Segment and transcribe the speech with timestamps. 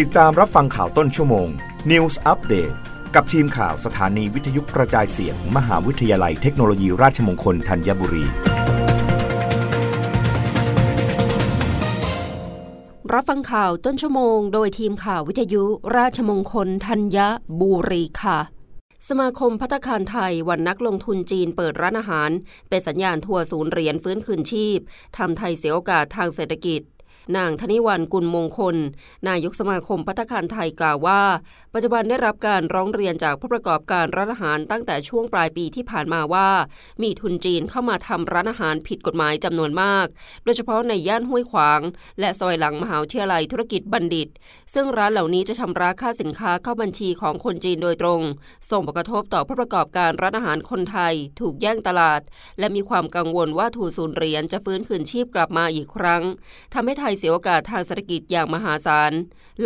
[0.00, 1.48] ติดตามรับฟังข่าวต้นชั่วโมง
[1.90, 2.74] News Update
[3.14, 8.24] กับทีมข่าวสถานีวิทยุกระจายเสียงมมหาวิทยาลัยเทคโนโลยีราชมงคลธัญบุรี
[13.12, 15.64] รับฟังข่าวต้นชั่วโมง โดยทีมข่าววิทยุ
[15.96, 17.18] ราชมงคลธัญ
[17.60, 18.38] บุรีค่ะ
[19.08, 22.30] สมาคมพัฒคารไทยวันนักลงทุนจีนเปิดร้านอาหาร
[22.68, 24.78] เป็นสัญญาณทัวร์ศูนย์เหรียญฟื้นคืนชีพ
[25.16, 26.82] ทำไทยเสียโอกาสทางเศรษฐกิจ
[27.36, 28.76] นางธนิวันกุลมงคล
[29.28, 31.22] นายกสมาคมพัฒคารไทยกล่าวว่า
[31.74, 36.48] ปัจจุบันได้รับการร้องเรียนจากผู้ประกอบการร้านอาหารตั้งแต่ช่วงปลายปีที่ผ่านมาว่า
[37.02, 40.06] มีทุนจีนเข้ามาทำร้านอาหารผิดกฎหมายจำนวนมาก
[40.44, 41.80] โดยเฉพาะในย่านห้วยขวาง
[42.20, 44.28] และซอยหลังมหาวิทยาลัยธุรกิจบัณฑิต
[44.74, 48.20] ซึ่งร้านเหล่านี้จะชำระค่าสินค้าเข้าบัญชีของคนจีนโดยตรง
[48.70, 52.20] ส่งผลกระทบต่อผู้ประกอบการร้านอาหารคนไทย ถูกแย่งตลาด
[52.58, 56.22] และมีความกังวลว่าทุนศูนย์เหรียญจะฟื้นคืนชีพกลับมาอีกครั้ง
[56.74, 59.12] ทำให้ไทยเสียโอกาสทางเศรษฐกิจอย่างมหาศาล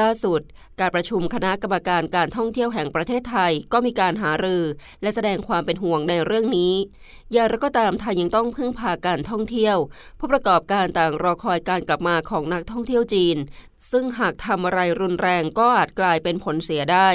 [0.00, 0.40] ล่าสุด
[0.80, 4.64] การประชุมคณะกรรมการการท่องเที่ยวแห่งประเทศไทยก็มีการหารือ
[5.02, 6.72] และแสดงความเป็นห่วงในเรื่องนี้
[7.32, 9.76] อย่างไรก็ตามไทยยังต้องพึ่งพาการท่องเที่ยว
[10.18, 13.36] ผู้ประกอบการต่างรอคอยการกลับมาของนักท่องเที่ยวจีน
[13.90, 17.08] ซึ่งหากทำอะไรรุนแรงก็อาจกลายเป็นผลเสียได้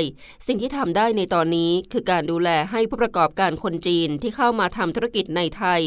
[0.47, 5.81] สิ่งที่ทำได้ในตอนนี้คือการดูแลให้ผู้ประกอบการคนจีนที่เข้ามาทำธุรกิจในไทย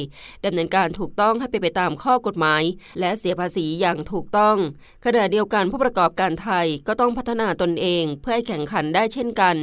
[0.44, 2.62] ดำเนินการถูกต้องให้ไปไปตามข้อกฎหมาย
[3.00, 4.56] และเสียภาษีอย่างถูกต้อง
[5.04, 9.56] ขณะเดียวกันผู้ประกอบการไทยก็ต้องพัฒนาตนเองเพื่อให้แข่งขันได้เช่นกัน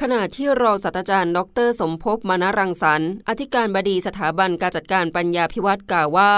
[0.00, 6.32] ขณะที่รองศาสตราจารย์ ดร สมภพมานารังสรรค์อธิการบดีสถาบันการจัดการปัญญาพิวัตรกล่าวว่า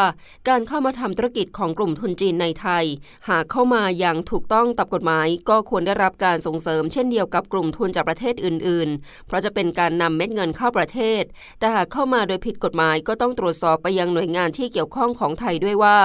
[0.48, 2.84] การเข้ามาทำธุรกิจของกลุ่มทุนจีนในไทย
[3.28, 11.22] หากเข้ามาอย่างถูกต้องตามกฎหมายก็ควรได้รับการส่งเสริมเช่นเดียวกับกลุ่มทุนจากประเทศอื่น ๆ เพราะจะเป็นการนำเม็ดเงินเข้าประเทศ
[11.58, 15.98] แต่หากเข้ามาโดยผิดกฎหมายก็ต้องตรวจสอบไปยังหน่วยงานที่เกี่ยวข้องของไทยด้วยว่า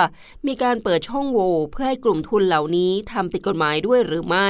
[0.47, 4.49] มีการเปิดช่องโหว่เพื่อให้กลุ่มทุนเหล่านี้ทำผิดกฎหมายด้วยหรือไม่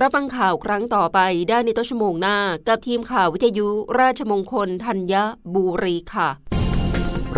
[0.00, 3.68] รับฟังข่าวครั้งต่อไปได้ในต้นชั่วโมงหน้า กับทีมข่าววิทยุ
[4.00, 5.14] ราชมงคลธัญ
[5.54, 6.28] บุรีค่ะ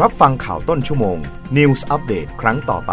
[0.01, 1.19] รับฟังข่าวต้นชั่วโมง
[1.57, 2.93] News อัปเดตครั้งต่อไป